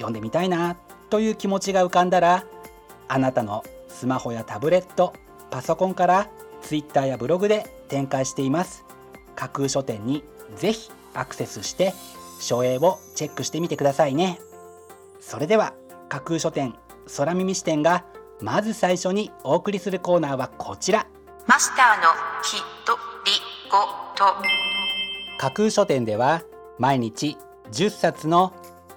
[0.00, 0.76] 読んでみたいな
[1.10, 2.44] という気持ちが浮かんだら
[3.08, 5.12] あなたのスマホやタブレット
[5.50, 6.30] パソコンから
[6.62, 8.84] Twitter やブログで展開しています。
[9.34, 10.22] 架空書店に
[10.56, 11.92] ぜひアクセスして
[12.40, 14.38] 書影をチェックしてみてくださいね。
[15.20, 15.74] それでは
[16.08, 16.74] 架空書店
[17.16, 18.04] 空耳視点が
[18.40, 21.06] まず最初にお送りするコーナーはこちら。
[21.46, 22.08] マスターの
[22.42, 23.32] ひとり
[23.70, 23.78] ご
[24.16, 24.34] と。
[25.38, 26.42] 架空書店では
[26.78, 27.36] 毎日
[27.72, 28.52] 10冊の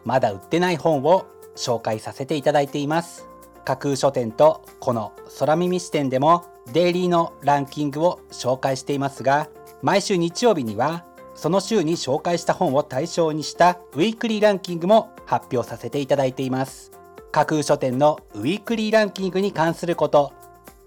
[0.05, 3.27] まだ売ってない本を紹介させていただいています。
[3.65, 9.49] 架空書店とこの空耳視点でもデイリーのランキングを紹介していますが
[9.81, 16.91] 毎週日曜日にはその週に紹介した本を対象にしたウィークリーランキングも発表させていただいています。
[17.31, 20.33] 架空書店のウィークリーランキングに関すること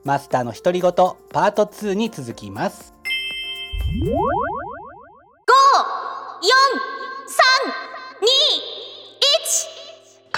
[0.05, 2.95] マスターの独り言パート2に続きます。
[4.01, 4.07] 5
[6.43, 6.96] 4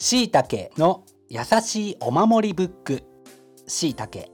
[0.00, 3.02] しいたけの優しいお守りブック。
[3.66, 4.30] しいたけ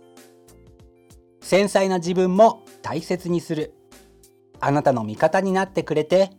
[1.41, 3.73] 繊細な自分も大切にする。
[4.61, 6.31] あなたの味方になってくれて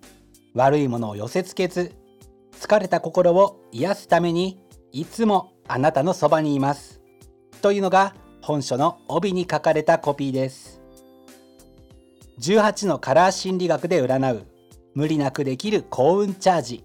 [0.54, 1.92] 悪いものを寄せつけず
[2.60, 4.60] 疲れた心を癒すために
[4.92, 7.02] いつもあなたのそばにいます。
[7.64, 10.82] というのが本書の帯に書かれたコピーです。
[12.40, 14.46] 18のカラー心理学で占う。
[14.94, 16.85] 無理なくできる幸運チャージ。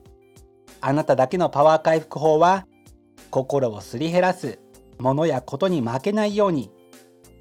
[0.81, 2.67] あなただけのパワー回復法は
[3.31, 4.59] 心をすり減らす
[4.99, 6.71] ものやことに負けないように。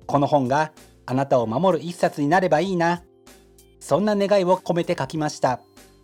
[0.05, 0.71] この本が
[1.05, 3.03] あなたを守る一冊になればいいな。
[3.79, 5.61] そんな願いを込めて書きました。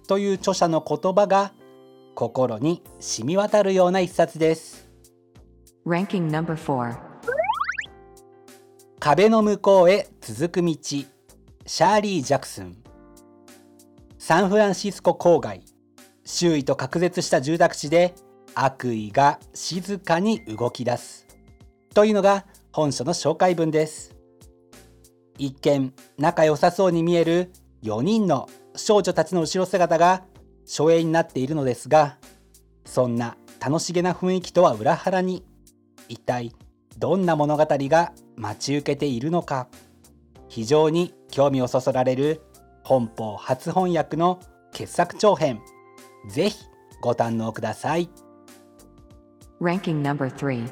[0.07, 1.53] という著者の言葉が
[2.13, 4.90] 心に染み渡るような一冊です。
[5.85, 6.97] Ranking number 4
[9.00, 10.73] 壁の向こうへ続く道。
[10.73, 12.75] シャーリー・ジャクソン。
[14.17, 15.62] サンフランシスコ郊外
[16.25, 18.15] 周囲と隔絶した住宅地で
[18.55, 21.27] 悪意が静かに動き出す
[21.93, 24.15] というのが本書の紹介文です。
[25.37, 27.51] 一見仲良さそうに見える
[27.83, 30.23] 4人の少女たちの後ろ姿が
[30.65, 32.17] 書影になっているのですが
[32.85, 35.45] そんな楽しげな雰囲気とは裏腹に
[36.07, 36.53] 一体
[36.97, 39.67] どんな物語が待ち受けているのか。
[40.47, 42.41] 非常に興味をそそられる
[42.83, 44.39] 本邦初翻訳の
[44.71, 45.59] 傑作長編。
[46.27, 46.65] ぜひ
[47.01, 48.09] ご堪能ください。
[49.61, 50.69] Ranking number 3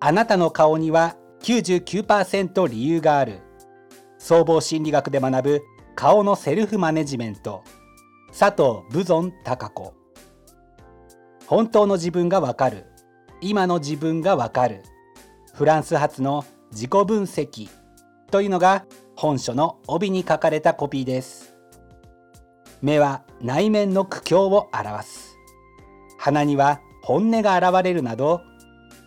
[0.00, 3.40] あなたの顔には99%理由がある。
[4.18, 5.62] 総合心理学で学ぶ
[5.94, 7.62] 顔のセルフマネジメント。
[8.36, 9.94] 佐藤武尊孝子。
[11.46, 12.86] 本当の自分がわかる。
[13.40, 14.82] 今の自分がわかる。
[15.54, 17.68] フランス発の自己分析
[18.30, 18.84] というのが
[19.16, 21.57] 本書の帯に書かれたコピーです
[22.80, 25.36] 目は内面の苦境を表す。
[26.18, 28.40] 鼻には本音が現れるなど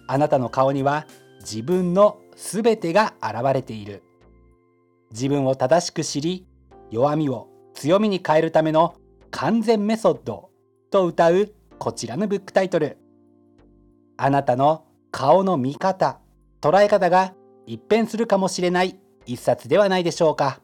[0.07, 1.05] あなたの顔には
[1.39, 4.03] 自分のすべてが現れている。
[5.11, 6.47] 自分を正しく知り
[6.89, 8.95] 弱みを強みに変えるための
[9.29, 10.49] 完全メソッド
[10.89, 12.97] と謳うこちらのブックタイトル。
[14.17, 16.19] あなたの顔の見方
[16.61, 17.33] 捉え方が
[17.65, 20.61] 一変するかもしれない一冊ではないでしょうか。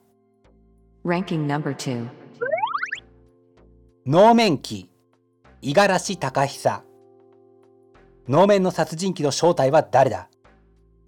[4.10, 4.90] 能面記
[5.62, 6.82] 五十嵐隆久。
[8.30, 10.30] 能面の殺人鬼の正体は誰だ？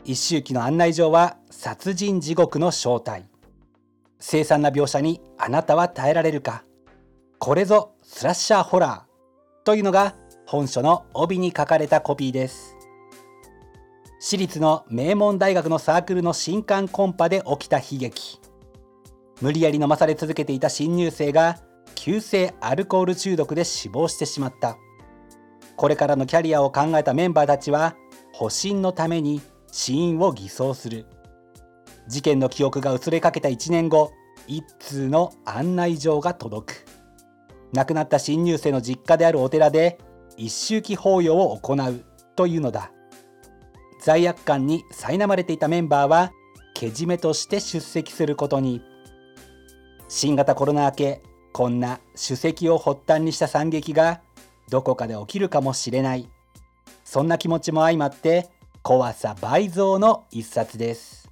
[0.03, 3.29] 一周期の案内状は殺人地獄の正体。
[4.19, 6.65] 凄惨な描写にあなたは耐えられるか？
[7.37, 9.63] これぞスラッシャーホラー。
[9.63, 10.13] というのが
[10.45, 12.75] 本書の帯に書かれたコピーです。
[14.19, 18.41] 私立の名門大学のサークルの新刊コンパで起きた悲劇。
[19.39, 21.59] 無理やり飲まされ続けていた新入生が
[22.01, 24.77] 急性アルコール中毒で死亡してしまった。
[25.75, 27.97] これからのキャリアを考えたメンバーたちは
[28.31, 31.07] 保身のために死因を偽装する。
[32.07, 34.13] 事件の記憶が薄れかけた1年後
[34.47, 36.85] 一通の案内状が届く。
[37.73, 39.97] 亡くなった新入生の実家であるお寺で
[40.37, 42.05] 一周期法要を行う
[42.37, 42.93] というのだ。
[44.01, 46.31] 罪悪感に苛まれていたメンバーは
[46.75, 48.81] けじめとして出席することに。
[50.07, 54.21] 新型コロナ明けこんな首席を発端にした惨劇が
[54.69, 56.29] どこかで起きるかもしれない。
[57.03, 58.49] そんな気持ちも相まって
[58.83, 61.29] 怖さ倍増の一冊です.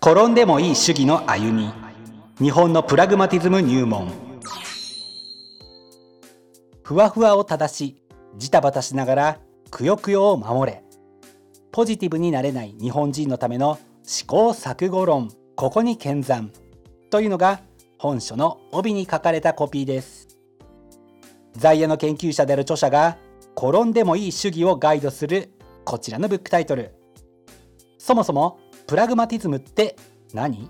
[0.00, 1.72] 転んでもいい主義の歩み。
[2.38, 4.12] 日本のプラグマティズム入門。
[6.82, 8.02] ふわふわを正し
[8.36, 9.38] ジタバタしながら
[9.70, 10.84] くよくよを守れ。
[11.72, 16.50] ポジティブになれない日本人のための試行錯誤論ここに見参
[17.10, 17.60] というのが
[17.98, 19.54] 本書の帯に書かれた。
[19.54, 20.28] コピーです
[21.52, 23.18] 在野の研究者である著者が
[23.56, 25.50] 転んでもいい主義をガイドする
[25.84, 26.92] こちらのブックタイトル
[27.98, 28.58] そもそも
[28.88, 29.96] プラグマティズムって
[30.32, 30.68] 何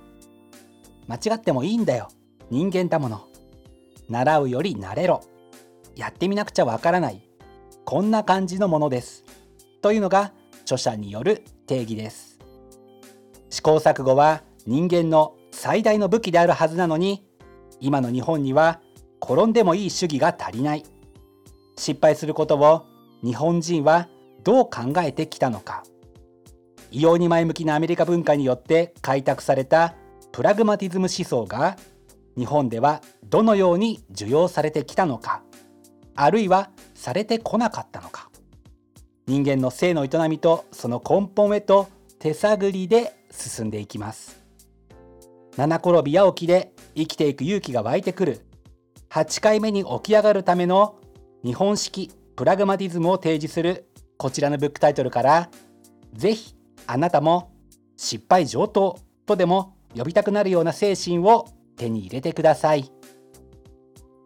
[1.08, 2.08] 間違ってもいいんだよ
[2.50, 3.26] 人間だもの
[4.10, 5.22] 習うより慣れろ
[5.96, 7.26] やってみなくちゃわからない
[7.86, 9.24] こんな感じのものです
[9.80, 10.32] というのが
[10.62, 12.38] 著者による定義です
[13.48, 17.26] 試行錯誤は人間の最大の武器であるはずなのに
[17.80, 18.80] 今の日本には
[19.22, 20.84] 転んでもいい主義が足りない。
[21.76, 22.86] 失敗することを
[23.22, 24.08] 日本人は
[24.42, 25.82] どう考えてきたのか。
[26.90, 29.94] 異様に前向きなアメリカ文化によって開拓された
[30.30, 31.76] プラグマティズム思想が
[32.36, 35.42] 日本ではどのように受容されてきたのか。
[36.14, 38.30] あるいはされてこなかったのか。
[39.26, 41.88] 人間の性の営みとその根本へと
[42.18, 44.43] 手探りで進んでいきます。
[45.56, 48.46] 七転び八起きで生きていく勇気が湧いてくる。
[49.10, 50.98] 8回目に起き上がるための
[51.44, 55.50] 日本式プラグマティズムを提示するこちらのブックタイトルから
[56.14, 56.56] ぜひ
[56.86, 57.52] あなたも
[57.96, 61.46] 失敗上等とでも呼びたくなるような精神を
[61.76, 62.90] 手に入れてください。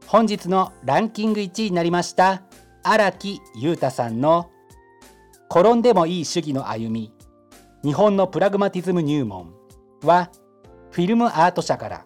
[0.06, 2.42] 本日のランキング1位になりました
[2.82, 4.50] 荒木裕太さんの
[5.54, 7.12] 「転んでもいい主義の歩み。
[7.84, 9.52] 日本のプラグマティズム入門」
[10.02, 10.30] は
[10.90, 12.04] フィルムアート社から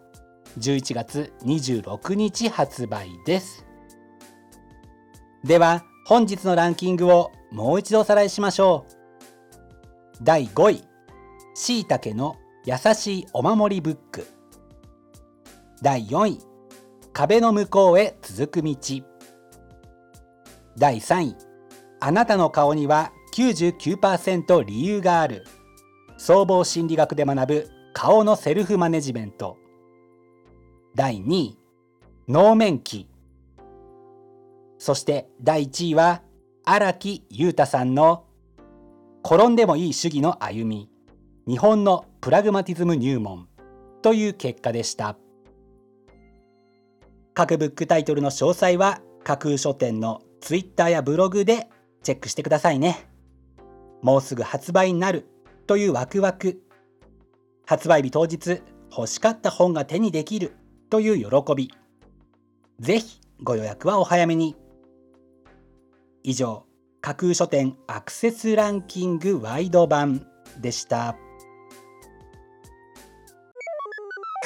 [0.58, 3.64] 11月26日発売です。
[5.44, 8.92] では本日のランキングをもう一度おさらいしましょう。
[10.22, 10.84] 第5位
[11.54, 14.26] しいたけの優しいお守りブック。
[15.80, 16.38] 第4位
[17.12, 18.76] 壁の向こうへ続く道。
[20.76, 21.36] 第3位
[22.00, 25.44] あなたの顔には99%理由がある。
[26.18, 29.56] 総合心理学で学ぶ顔のセルフマネジメント。
[30.94, 31.58] 第2位
[32.28, 33.08] 能面記。
[34.78, 36.22] そして第1位は
[36.64, 38.24] 荒木裕太さんの
[39.24, 40.90] 転んでもいい主義の歩み。
[41.46, 43.48] 日本のプラグマティズム入門。
[44.02, 45.16] という結果でした。
[47.34, 51.68] 各ブックタイトルの詳細は架空書店のツイッターやブログで
[52.02, 53.06] チェックしてくださいね。
[54.02, 55.28] もうすぐ発売になる。
[55.66, 56.60] というワクワク。
[57.72, 58.60] 発売日当日
[58.94, 60.54] 欲しかった本が手にできる
[60.90, 61.72] という喜び。
[62.78, 64.54] ぜひご予約はお早めに。
[66.22, 66.66] 以上
[67.00, 70.26] 架空書店アクセスランキングワイド版
[70.60, 71.16] でした。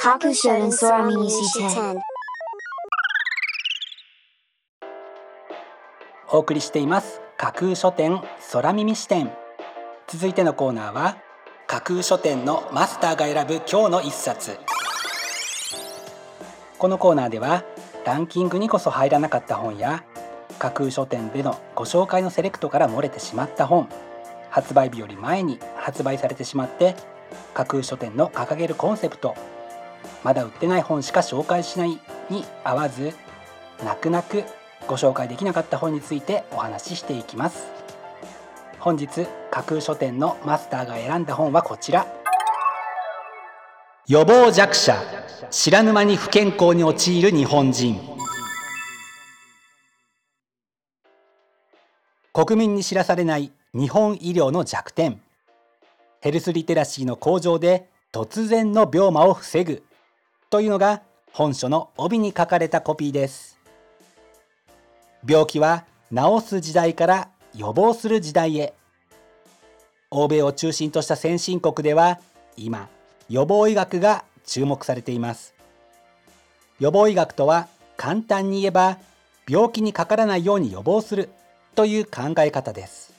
[0.01, 1.99] 架空書店空耳視点
[6.31, 7.19] お送りしています。
[7.35, 8.21] 架空書店
[8.53, 9.33] 空耳視点
[10.07, 11.26] 続いてのコーナーは
[11.69, 14.57] 架空書店のマスターが選ぶ今日の一冊。
[16.77, 17.65] このコーナーでは
[18.05, 20.05] ランキングにこそ入らなかった本や
[20.59, 23.89] 架空書店でのご紹介のセレクトから漏れてしまった本
[24.49, 26.95] 発売日より前に発売されてしまって
[27.53, 29.35] 架空書店の掲げるコンセプト
[30.23, 33.13] まだ売ってない本しか紹介しないに合わず
[33.83, 34.45] 泣く泣く
[34.87, 37.76] ご紹介できなかった本についてお話ししていきます。
[38.79, 42.05] 本日架空書店のマスターが選んだ本はこちら。
[44.07, 44.95] 予防弱者
[45.49, 47.99] 知らぬ間に不健康に陥る日本人。
[52.33, 55.21] 国民に知らされない日本医療の弱点。
[56.21, 59.83] ヘルスリテラシーの向上で突然の病魔を防ぐ。
[60.51, 61.01] というのが
[61.33, 63.57] 本書の帯に書かれたコピーです。
[65.27, 68.75] 病気は治す時代から予防する時代へ。
[70.11, 72.19] 欧米を中心とした先進国では
[72.55, 72.87] 今
[73.29, 75.55] 予防医学が注目されています。
[76.79, 78.99] 予防医学とは簡単に言えば
[79.49, 81.29] 病気にかからないように予防する
[81.73, 83.11] という考え方です。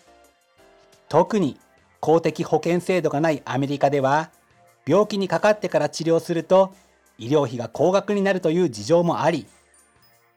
[1.08, 1.58] 特に
[1.98, 4.30] 公的保険制度がないアメリカでは
[4.86, 6.72] 病気にかかってから治療すると
[7.18, 9.46] 医療費が高額になるという事情もあり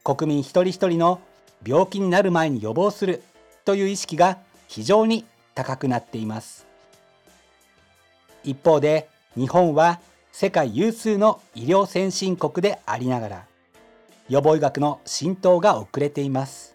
[0.02, 1.20] 国民一人一人の
[1.64, 3.22] 病気になる前に予防する
[3.64, 4.38] という意識が
[4.68, 6.66] 非常に高くなっています。
[8.44, 10.00] 一方で日本は
[10.32, 13.46] 世界有数の医療先進国でありながら
[14.28, 16.74] 予防医学の浸透が遅れています。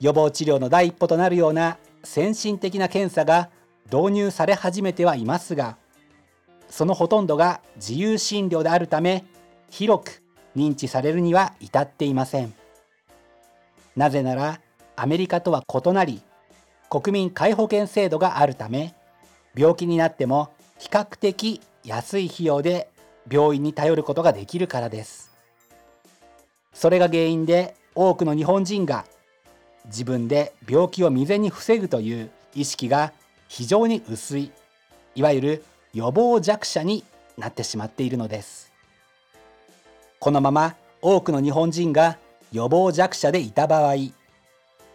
[0.00, 3.50] 予防治療の第一歩となるような先進的な検査が
[3.90, 5.76] 導入され始めてはいますが
[6.70, 9.24] そのほとんどが自由診療であるため
[9.70, 10.22] 広く
[10.54, 12.54] 認知されるには至っていません。
[13.96, 14.60] なぜなら
[15.00, 16.22] アメリカとは異なり
[16.90, 18.96] 国民皆保険制度があるため
[19.54, 22.90] 病気になっても比較的安い費用で
[23.30, 25.30] 病院に頼ることができるからです。
[26.72, 29.04] それが原因で多くの日本人が
[29.86, 33.12] 自分で病気を未然に防ぐという意識が
[33.46, 34.50] 非常に薄い
[35.14, 35.64] いわゆる
[35.94, 37.04] 予防弱者に
[37.36, 38.72] なってしまっているのです。
[40.18, 42.18] このまま多くの日本人が
[42.50, 44.17] 予防弱者でいた場合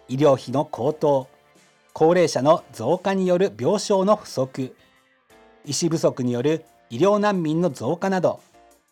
[0.07, 1.27] 医療費の高騰。
[1.93, 4.75] 高齢者の増加による病床の不足。
[5.65, 8.41] 医師不足による医療難民の増加など。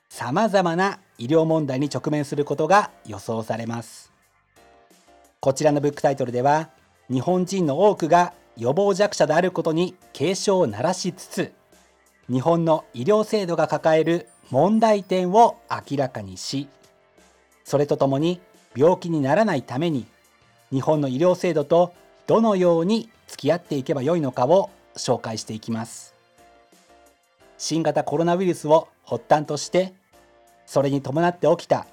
[0.10, 4.12] さまざまな医療問題に直面することが予想されます。
[5.40, 6.70] こちらのブックタイトルでは
[7.10, 11.52] 日本人の多くが予防弱者であることに警鐘を鳴らしつつ
[12.30, 16.68] 日本の医療制度が抱える問題点を明らかにし
[17.64, 18.40] それとともに
[18.76, 20.06] 病気にならないために
[20.72, 21.94] 日本の医療制度と
[22.28, 26.12] どのように付き合っていけばよいのかを紹介していきます。
[27.62, 29.94] 新型コロナウイルスを発端として
[30.66, 31.86] それに伴って起きた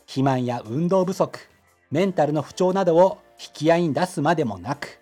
[0.00, 1.38] 肥満や運動不足
[1.92, 4.98] メンタルの不調などを引き合いに出すまでもなく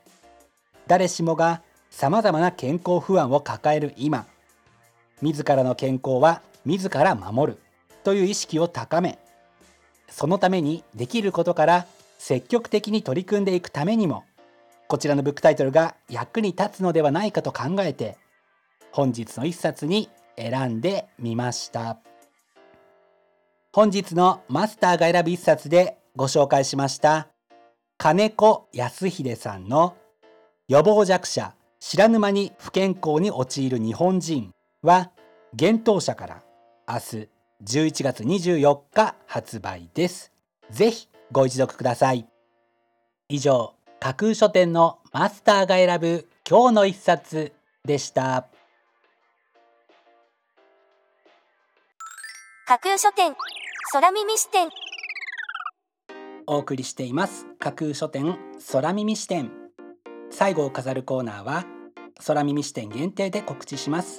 [0.87, 4.27] 誰しもがさまざまな健康不安を抱える今
[5.23, 7.59] 自らの健康は自ら守る
[8.03, 9.19] という意識を高め
[10.11, 11.87] そのためにできることから
[12.27, 14.25] 積極的に取り組んでいくためにも
[14.89, 18.17] こちらのブックタイトルが役に立つのではないかと考えて
[18.93, 21.99] 本日の一冊に選んでみました。
[23.75, 27.29] 本日のマスターが選ぶ一冊でご紹介しました
[27.99, 29.95] 金子康秀さんの
[30.67, 34.51] 予防弱者知らぬ間に不健康に陥る日本人
[34.81, 35.11] は
[35.53, 36.43] 幻冬舎から
[36.89, 37.29] 明日
[37.65, 40.33] 11月24日発売です。
[40.71, 42.27] ぜひご一読ください。
[43.29, 47.53] 以上架空書店のマスターが選ぶ今日の一冊
[47.85, 48.47] でした。
[52.67, 53.35] 架空書店
[53.93, 54.69] 空耳視点。
[56.47, 57.47] お送りしています。
[57.59, 58.39] 架空書店
[58.73, 59.51] 空耳視点。
[60.31, 61.65] 最後を飾るコーナーは
[62.27, 64.17] 空耳視点限定で告知します。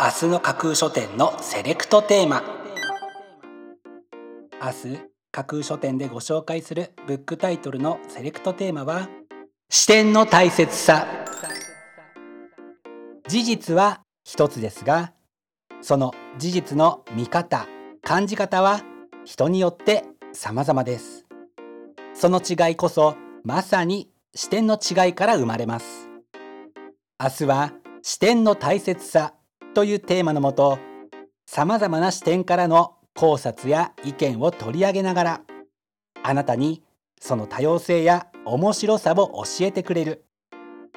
[0.00, 2.42] 明日の架空書店のセレクトテーマ。
[4.60, 9.08] 明日架空書店でご紹介するブックタイトルのセレクトテーマは
[9.68, 11.06] 視点の大切さ。
[13.28, 15.12] 事実は一つですが
[15.82, 17.66] その事実の見方
[18.02, 18.80] 感じ方は
[19.24, 21.26] 人によって様々です。
[22.14, 26.08] その違いこそまさに視点の違いから生まれます。
[27.22, 29.34] 明日は視点の大切さ
[29.74, 30.78] というテーマのもと
[31.46, 35.40] 様々な視点からの考察や意見を取り上げながら
[36.22, 36.84] あなたに
[37.20, 40.24] その多様性や面白さを教えてくれる。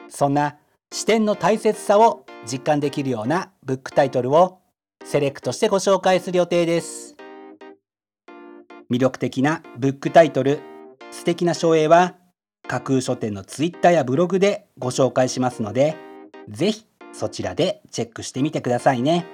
[0.07, 0.57] そんな
[0.93, 4.59] 視点の大切さを実感できるようなブックタイトルを
[5.03, 7.15] セレクトしてご紹介する予定です。
[8.91, 10.59] 魅力的なブックタイトル
[11.09, 12.17] 素敵な書影は
[12.67, 15.97] 架空書店のツイッターやブログでご紹介しますので
[16.49, 19.25] ぜひそちらでチェックしてみてくださいね。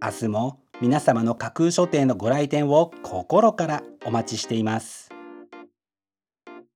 [0.00, 5.10] 明日も皆様の架空書店のご来店を心からお待ちしています。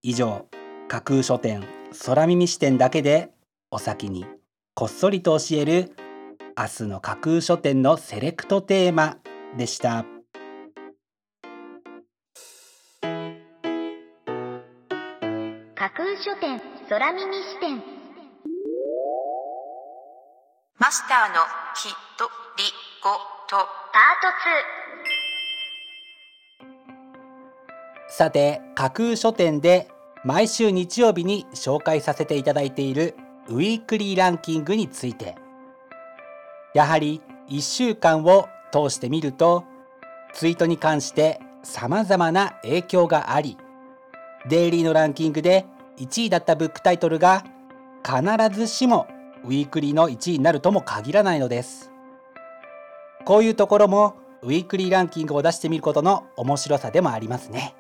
[0.03, 0.47] 以上
[0.89, 1.63] 架空書店
[2.05, 3.31] 空耳視点だけで
[3.71, 4.27] お先に
[4.75, 5.93] こっそりと教える
[6.59, 9.19] 明日の架空書店のセレクトテーマ
[9.57, 10.05] でした。
[15.77, 17.83] 架空書店空耳視点。
[20.79, 21.41] マスターの
[21.77, 22.29] ひと
[22.59, 22.65] り
[23.05, 23.69] ごとパー
[24.23, 24.29] ト
[28.09, 29.89] 2さて架空書店で
[30.25, 33.15] 毎週日曜日に紹介させていただいている
[33.49, 35.37] ウィークリーランキングについて。
[36.73, 39.65] やはり1週間を通してみると
[40.33, 43.59] ツイートに関して様々な影響があり
[44.49, 45.67] デイリーのランキングで
[45.99, 47.45] 1位だったブックタイトルが
[48.03, 48.23] 必
[48.59, 49.07] ずしも
[49.45, 51.92] ウィークリーの1位になるとも限らないのです。
[53.25, 57.75] こういうところもウィークリーランキングを出してみることの面白さでもありますね。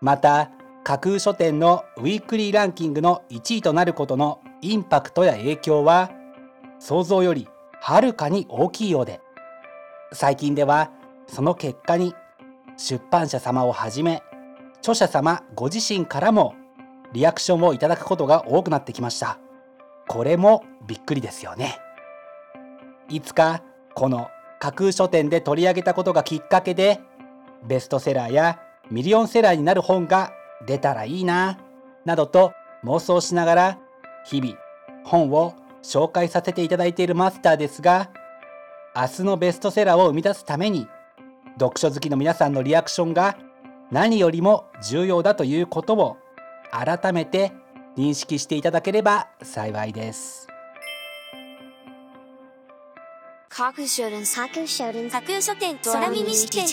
[0.00, 0.50] また
[0.84, 6.10] 架空書店のウィークリーランキングの1位となることのインパクトや影響は
[6.78, 7.48] 想像より
[7.80, 9.20] はるかに大きいようで。
[10.12, 10.90] 最近では
[11.26, 12.14] その結果に
[12.76, 14.22] 出版社様をはじめ
[14.78, 16.54] 著者様ご自身からも
[17.12, 19.38] リアクションをいただくことが多くなってきました。
[20.08, 21.78] これもびっくりですよね。
[23.10, 23.62] いつか
[23.94, 24.28] この
[24.60, 27.00] 架空書店で取り上げたことがきっかけで
[27.66, 28.60] ベストセラーや
[28.90, 30.32] ミリオンセラーになる本が
[30.66, 31.58] 出たらいいな
[32.04, 32.52] などと
[32.84, 33.78] 妄想しながら
[34.24, 34.54] 日々
[35.04, 38.10] 本を紹介させていただいているマスターですが
[38.94, 40.86] 明日のベストセラーを生み出すために
[41.58, 43.36] 読書好きの皆さんのリアクションが
[43.90, 46.16] 何よりも重要だということを
[46.70, 47.52] 改めて
[47.96, 50.48] 認識していただければ幸いです。
[53.58, 56.64] 架空書店架空書店架空書店空耳視点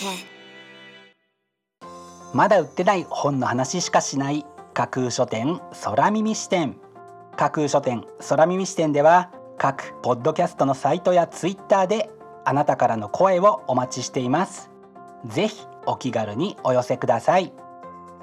[2.32, 4.46] まだ売ってない本の話しかしない。
[4.72, 6.76] 架空書店空耳視点
[7.36, 12.08] 架空書店空耳視点では各ポッドキャストのサイトやツイッターで
[12.44, 14.70] あなたからの声をお待ちしています。
[15.24, 17.52] ぜひお気軽にお寄せください。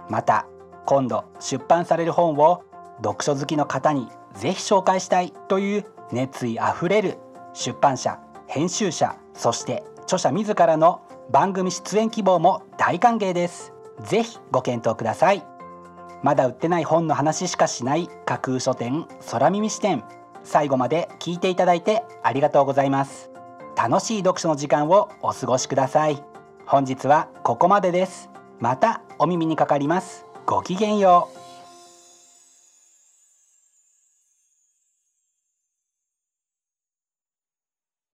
[0.10, 0.48] また
[0.86, 2.64] 今度出版される本を
[3.04, 7.18] 読書好きの方にぜひ紹介したいという熱意あふれる
[7.54, 8.22] 出版社
[8.54, 13.74] 編集者そして著者自らの番組出演希望も大歓迎です。
[14.04, 15.44] ぜひご検討ください。
[16.22, 20.04] まだ売ってない本の話しかしない架空書店空耳視点
[20.44, 23.32] 最後まで聞いていただいてありがとうございます。
[23.76, 26.24] 楽しい読書の時間をお過ごしください。
[26.68, 28.30] 本日はここまでです。
[28.60, 30.28] またお耳にかかります。
[30.46, 31.43] ごきげんよう。